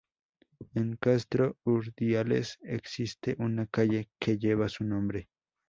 [0.73, 5.29] En Castro Urdiales existe una calle que lleva su nombre.